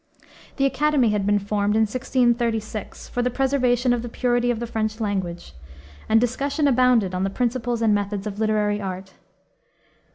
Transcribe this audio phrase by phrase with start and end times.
[0.55, 4.65] The Academy had been formed in 1636, for the preservation of the purity of the
[4.65, 5.53] French language,
[6.09, 9.13] and discussion abounded on the principles and methods of literary art.